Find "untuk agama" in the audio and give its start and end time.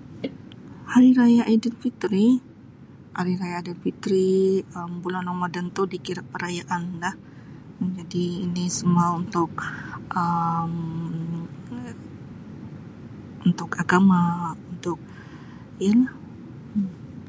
13.48-14.22